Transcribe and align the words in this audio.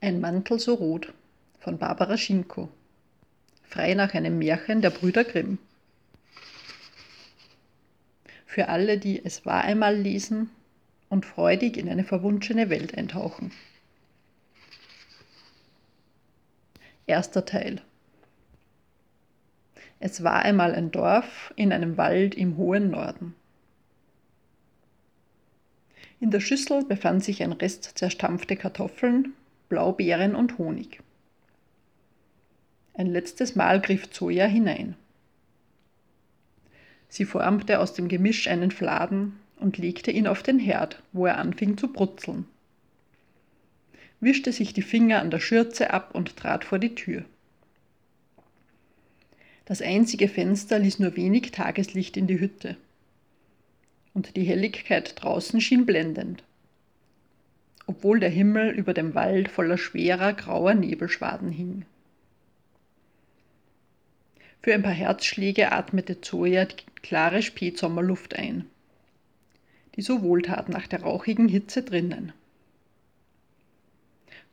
Ein 0.00 0.20
Mantel 0.20 0.58
so 0.58 0.74
rot 0.74 1.14
von 1.58 1.78
Barbara 1.78 2.18
Schinko. 2.18 2.68
Frei 3.64 3.94
nach 3.94 4.12
einem 4.12 4.38
Märchen 4.38 4.82
der 4.82 4.90
Brüder 4.90 5.24
Grimm. 5.24 5.58
Für 8.44 8.68
alle, 8.68 8.98
die 8.98 9.24
es 9.24 9.46
war 9.46 9.64
einmal 9.64 9.96
lesen 9.96 10.50
und 11.08 11.24
freudig 11.24 11.78
in 11.78 11.88
eine 11.88 12.04
verwunschene 12.04 12.68
Welt 12.68 12.96
eintauchen. 12.96 13.52
Erster 17.06 17.46
Teil. 17.46 17.80
Es 19.98 20.22
war 20.22 20.42
einmal 20.42 20.74
ein 20.74 20.90
Dorf 20.90 21.54
in 21.56 21.72
einem 21.72 21.96
Wald 21.96 22.34
im 22.34 22.58
hohen 22.58 22.90
Norden. 22.90 23.34
In 26.20 26.30
der 26.30 26.40
Schüssel 26.40 26.84
befand 26.84 27.24
sich 27.24 27.42
ein 27.42 27.52
Rest 27.52 27.92
zerstampfte 27.96 28.56
Kartoffeln, 28.56 29.34
Blaubeeren 29.68 30.34
und 30.34 30.58
Honig. 30.58 31.00
Ein 32.94 33.08
letztes 33.08 33.56
Mal 33.56 33.80
griff 33.80 34.10
Zoja 34.10 34.46
hinein. 34.46 34.94
Sie 37.08 37.24
formte 37.24 37.80
aus 37.80 37.92
dem 37.92 38.08
Gemisch 38.08 38.48
einen 38.48 38.70
Fladen 38.70 39.38
und 39.58 39.78
legte 39.78 40.10
ihn 40.10 40.26
auf 40.26 40.42
den 40.42 40.58
Herd, 40.58 41.02
wo 41.12 41.26
er 41.26 41.38
anfing 41.38 41.76
zu 41.76 41.92
brutzeln. 41.92 42.46
Wischte 44.20 44.52
sich 44.52 44.72
die 44.72 44.82
Finger 44.82 45.20
an 45.20 45.30
der 45.30 45.40
Schürze 45.40 45.90
ab 45.90 46.14
und 46.14 46.36
trat 46.36 46.64
vor 46.64 46.78
die 46.78 46.94
Tür. 46.94 47.24
Das 49.66 49.82
einzige 49.82 50.28
Fenster 50.28 50.78
ließ 50.78 51.00
nur 51.00 51.16
wenig 51.16 51.50
Tageslicht 51.50 52.16
in 52.16 52.28
die 52.28 52.38
Hütte. 52.38 52.76
Und 54.14 54.36
die 54.36 54.44
Helligkeit 54.44 55.20
draußen 55.20 55.60
schien 55.60 55.84
blendend, 55.84 56.44
obwohl 57.86 58.20
der 58.20 58.30
Himmel 58.30 58.70
über 58.70 58.94
dem 58.94 59.14
Wald 59.14 59.48
voller 59.48 59.78
schwerer 59.78 60.32
grauer 60.32 60.74
Nebelschwaden 60.74 61.50
hing. 61.50 61.84
Für 64.62 64.74
ein 64.74 64.82
paar 64.82 64.92
Herzschläge 64.92 65.70
atmete 65.70 66.20
Zoja 66.20 66.64
die 66.64 66.74
klare 67.00 67.42
Spätsommerluft 67.42 68.34
ein, 68.34 68.66
die 69.94 70.02
so 70.02 70.22
wohltat 70.22 70.68
nach 70.68 70.88
der 70.88 71.02
rauchigen 71.02 71.48
Hitze 71.48 71.82
drinnen. 71.82 72.32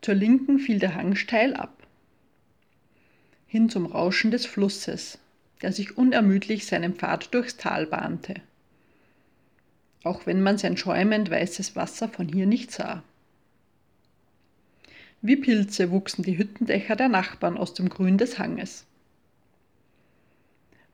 Zur 0.02 0.14
Linken 0.14 0.60
fiel 0.60 0.78
der 0.80 0.96
Hang 0.96 1.16
steil 1.16 1.56
ab, 1.56 1.88
hin 3.48 3.70
zum 3.70 3.88
Rauschen 3.88 4.30
des 4.30 4.46
Flusses, 4.46 5.18
der 5.64 5.72
sich 5.72 5.98
unermüdlich 5.98 6.66
seinen 6.68 6.94
Pfad 6.94 7.34
durchs 7.34 7.58
Tal 7.58 7.88
bahnte, 7.88 8.36
auch 10.04 10.26
wenn 10.26 10.44
man 10.44 10.58
sein 10.58 10.78
schäumend 10.78 11.32
weißes 11.32 11.76
Wasser 11.76 12.10
von 12.10 12.28
hier 12.28 12.46
nicht 12.46 12.72
sah. 12.72 13.02
Wie 15.26 15.38
Pilze 15.38 15.90
wuchsen 15.90 16.22
die 16.22 16.38
Hüttendächer 16.38 16.98
der 16.98 17.08
Nachbarn 17.08 17.58
aus 17.58 17.74
dem 17.74 17.88
Grün 17.88 18.18
des 18.18 18.40
Hanges. 18.40 18.86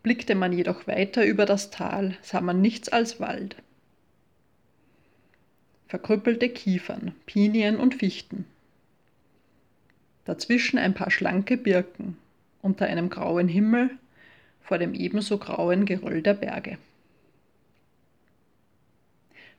Blickte 0.03 0.35
man 0.35 0.53
jedoch 0.53 0.85
weiter 0.85 1.25
über 1.25 1.47
das 1.47 1.71
Tal, 1.71 2.15
sah 2.21 2.39
man 2.39 2.61
nichts 2.61 2.89
als 2.89 3.19
Wald. 3.19 3.55
Verkrüppelte 5.87 6.47
Kiefern, 6.47 7.15
Pinien 7.25 7.77
und 7.77 7.95
Fichten. 7.95 8.45
Dazwischen 10.25 10.77
ein 10.77 10.93
paar 10.93 11.09
schlanke 11.09 11.57
Birken, 11.57 12.15
unter 12.61 12.85
einem 12.85 13.09
grauen 13.09 13.47
Himmel, 13.47 13.89
vor 14.61 14.77
dem 14.77 14.93
ebenso 14.93 15.39
grauen 15.39 15.87
Geröll 15.87 16.21
der 16.21 16.35
Berge. 16.35 16.77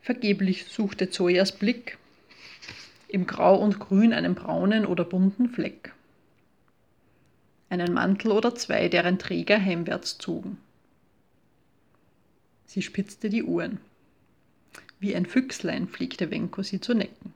Vergeblich 0.00 0.66
suchte 0.66 1.10
Zojas 1.10 1.50
Blick 1.50 1.98
im 3.10 3.26
Grau 3.26 3.56
und 3.56 3.78
Grün 3.78 4.12
einen 4.12 4.34
braunen 4.34 4.86
oder 4.86 5.04
bunten 5.04 5.48
Fleck 5.48 5.92
einen 7.70 7.92
Mantel 7.94 8.32
oder 8.32 8.54
zwei, 8.54 8.88
deren 8.88 9.18
Träger 9.18 9.58
heimwärts 9.58 10.18
zogen. 10.18 10.58
Sie 12.66 12.82
spitzte 12.82 13.30
die 13.30 13.44
Ohren. 13.44 13.78
Wie 14.98 15.14
ein 15.14 15.24
Füchslein 15.24 15.88
pflegte 15.88 16.30
Wenko 16.30 16.62
sie 16.62 16.80
zu 16.80 16.94
necken. 16.94 17.32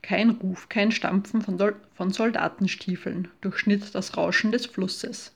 Kein 0.00 0.30
Ruf, 0.30 0.68
kein 0.68 0.90
Stampfen 0.90 1.42
von, 1.42 1.58
Sol 1.58 1.76
von 1.94 2.10
Soldatenstiefeln 2.10 3.28
durchschnitt 3.40 3.94
das 3.94 4.16
Rauschen 4.16 4.50
des 4.50 4.66
Flusses, 4.66 5.32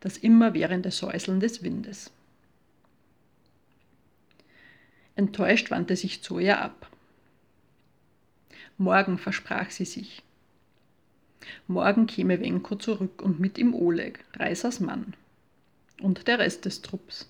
das 0.00 0.18
immerwährende 0.18 0.90
Säuseln 0.90 1.40
des 1.40 1.62
Windes. 1.62 2.10
Enttäuscht 5.16 5.70
wandte 5.70 5.96
sich 5.96 6.22
Zoja 6.22 6.60
ab. 6.60 6.90
Morgen 8.76 9.18
versprach 9.18 9.70
sie 9.70 9.84
sich, 9.84 10.22
Morgen 11.66 12.06
käme 12.06 12.40
Wenko 12.40 12.76
zurück 12.76 13.22
und 13.22 13.40
mit 13.40 13.58
ihm 13.58 13.74
Oleg, 13.74 14.24
Reisers 14.34 14.80
Mann. 14.80 15.14
Und 16.00 16.26
der 16.26 16.38
Rest 16.38 16.64
des 16.64 16.82
Trupps. 16.82 17.28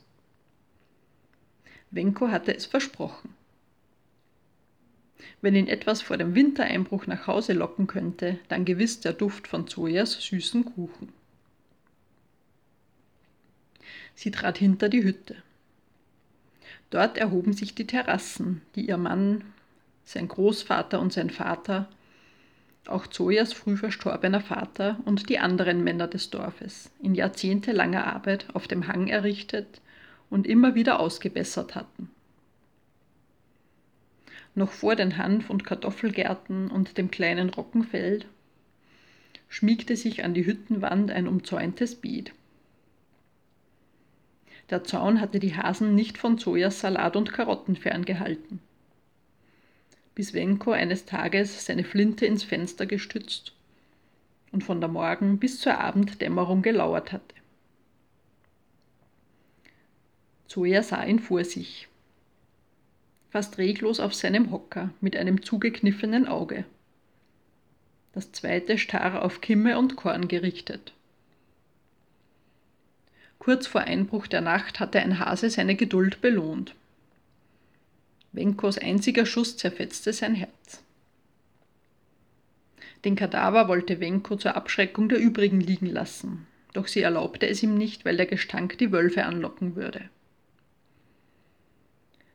Wenko 1.90 2.28
hatte 2.28 2.54
es 2.54 2.66
versprochen. 2.66 3.34
Wenn 5.40 5.54
ihn 5.54 5.68
etwas 5.68 6.02
vor 6.02 6.16
dem 6.16 6.34
Wintereinbruch 6.34 7.06
nach 7.06 7.26
Hause 7.26 7.52
locken 7.52 7.86
könnte, 7.86 8.38
dann 8.48 8.64
gewiss 8.64 9.00
der 9.00 9.12
Duft 9.12 9.46
von 9.46 9.68
Zojas 9.68 10.12
süßen 10.12 10.64
Kuchen. 10.64 11.12
Sie 14.14 14.30
trat 14.30 14.58
hinter 14.58 14.88
die 14.88 15.04
Hütte. 15.04 15.36
Dort 16.90 17.18
erhoben 17.18 17.52
sich 17.52 17.74
die 17.74 17.86
Terrassen, 17.86 18.62
die 18.74 18.88
ihr 18.88 18.96
Mann, 18.96 19.44
sein 20.04 20.28
Großvater 20.28 21.00
und 21.00 21.12
sein 21.12 21.30
Vater 21.30 21.88
auch 22.88 23.06
Zojas 23.06 23.52
früh 23.52 23.76
verstorbener 23.76 24.40
Vater 24.40 24.98
und 25.04 25.28
die 25.28 25.38
anderen 25.38 25.82
Männer 25.84 26.06
des 26.06 26.30
Dorfes, 26.30 26.90
in 27.00 27.14
jahrzehntelanger 27.14 28.06
Arbeit 28.06 28.46
auf 28.54 28.68
dem 28.68 28.86
Hang 28.88 29.08
errichtet 29.08 29.80
und 30.28 30.46
immer 30.46 30.74
wieder 30.74 31.00
ausgebessert 31.00 31.74
hatten. 31.74 32.10
Noch 34.54 34.70
vor 34.70 34.96
den 34.96 35.16
Hanf- 35.16 35.50
und 35.50 35.64
Kartoffelgärten 35.64 36.70
und 36.70 36.98
dem 36.98 37.10
kleinen 37.10 37.50
Rockenfeld 37.50 38.26
schmiegte 39.48 39.96
sich 39.96 40.22
an 40.22 40.34
die 40.34 40.46
Hüttenwand 40.46 41.10
ein 41.10 41.26
umzäuntes 41.26 41.96
Beet. 41.96 42.32
Der 44.70 44.84
Zaun 44.84 45.20
hatte 45.20 45.40
die 45.40 45.56
Hasen 45.56 45.94
nicht 45.94 46.18
von 46.18 46.38
Zojas 46.38 46.80
Salat 46.80 47.16
und 47.16 47.32
Karotten 47.32 47.76
ferngehalten 47.76 48.60
bis 50.14 50.34
Wenko 50.34 50.72
eines 50.72 51.06
Tages 51.06 51.66
seine 51.66 51.84
Flinte 51.84 52.26
ins 52.26 52.44
Fenster 52.44 52.86
gestützt 52.86 53.52
und 54.52 54.62
von 54.62 54.80
der 54.80 54.88
Morgen 54.88 55.38
bis 55.38 55.60
zur 55.60 55.78
Abenddämmerung 55.78 56.62
gelauert 56.62 57.12
hatte. 57.12 57.34
Zoja 60.46 60.82
sah 60.82 61.04
ihn 61.04 61.18
vor 61.18 61.44
sich, 61.44 61.88
fast 63.30 63.58
reglos 63.58 63.98
auf 63.98 64.14
seinem 64.14 64.52
Hocker 64.52 64.90
mit 65.00 65.16
einem 65.16 65.42
zugekniffenen 65.42 66.28
Auge, 66.28 66.64
das 68.12 68.30
zweite 68.30 68.78
starr 68.78 69.22
auf 69.22 69.40
Kimme 69.40 69.76
und 69.76 69.96
Korn 69.96 70.28
gerichtet. 70.28 70.92
Kurz 73.40 73.66
vor 73.66 73.80
Einbruch 73.80 74.28
der 74.28 74.40
Nacht 74.40 74.78
hatte 74.78 75.00
ein 75.00 75.18
Hase 75.18 75.50
seine 75.50 75.74
Geduld 75.74 76.20
belohnt. 76.20 76.76
Wenkos 78.34 78.78
einziger 78.78 79.26
Schuss 79.26 79.56
zerfetzte 79.56 80.12
sein 80.12 80.34
Herz. 80.34 80.82
Den 83.04 83.14
Kadaver 83.14 83.68
wollte 83.68 84.00
Wenko 84.00 84.34
zur 84.36 84.56
Abschreckung 84.56 85.08
der 85.08 85.18
übrigen 85.18 85.60
liegen 85.60 85.86
lassen, 85.86 86.46
doch 86.72 86.88
sie 86.88 87.02
erlaubte 87.02 87.46
es 87.46 87.62
ihm 87.62 87.76
nicht, 87.76 88.04
weil 88.04 88.16
der 88.16 88.26
Gestank 88.26 88.76
die 88.78 88.90
Wölfe 88.90 89.24
anlocken 89.24 89.76
würde. 89.76 90.08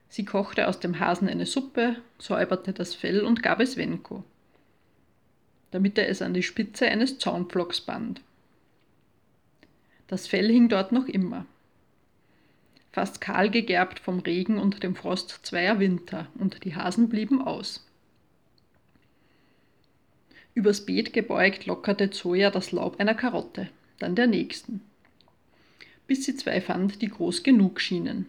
Sie 0.07 0.23
kochte 0.23 0.67
aus 0.69 0.79
dem 0.79 0.99
Hasen 0.99 1.27
eine 1.27 1.45
Suppe, 1.45 1.97
säuberte 2.17 2.71
das 2.71 2.95
Fell 2.95 3.25
und 3.25 3.43
gab 3.43 3.59
es 3.59 3.75
Wenko, 3.75 4.23
damit 5.71 5.97
er 5.97 6.07
es 6.07 6.21
an 6.21 6.33
die 6.33 6.43
Spitze 6.43 6.87
eines 6.87 7.19
Zaunpflocks 7.19 7.81
band. 7.81 8.21
Das 10.07 10.27
Fell 10.27 10.47
hing 10.47 10.69
dort 10.69 10.93
noch 10.93 11.07
immer 11.07 11.45
fast 12.91 13.21
kahl 13.21 13.49
gegerbt 13.49 13.99
vom 13.99 14.19
Regen 14.19 14.57
und 14.57 14.83
dem 14.83 14.95
Frost 14.95 15.39
zweier 15.43 15.79
Winter, 15.79 16.27
und 16.35 16.63
die 16.63 16.75
Hasen 16.75 17.09
blieben 17.09 17.41
aus. 17.41 17.85
Übers 20.53 20.85
Beet 20.85 21.13
gebeugt 21.13 21.65
lockerte 21.67 22.09
Zoja 22.09 22.49
das 22.49 22.71
Laub 22.71 22.99
einer 22.99 23.15
Karotte, 23.15 23.69
dann 23.99 24.15
der 24.15 24.27
nächsten, 24.27 24.81
bis 26.07 26.25
sie 26.25 26.35
zwei 26.35 26.59
fand, 26.59 27.01
die 27.01 27.09
groß 27.09 27.43
genug 27.43 27.79
schienen. 27.79 28.25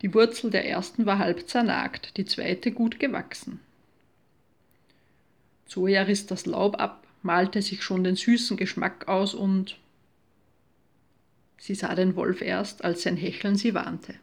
Die 0.00 0.12
Wurzel 0.14 0.50
der 0.50 0.68
ersten 0.68 1.06
war 1.06 1.18
halb 1.18 1.48
zernagt, 1.48 2.16
die 2.16 2.24
zweite 2.24 2.72
gut 2.72 2.98
gewachsen. 2.98 3.60
Zoja 5.66 6.02
riss 6.02 6.26
das 6.26 6.46
Laub 6.46 6.80
ab, 6.80 7.06
malte 7.22 7.62
sich 7.62 7.82
schon 7.82 8.02
den 8.02 8.16
süßen 8.16 8.56
Geschmack 8.56 9.06
aus 9.06 9.34
und 9.34 9.78
Sie 11.64 11.76
sah 11.76 11.94
den 11.94 12.16
Wolf 12.16 12.40
erst, 12.42 12.84
als 12.84 13.04
sein 13.04 13.16
Hecheln 13.16 13.54
sie 13.54 13.72
warnte. 13.72 14.14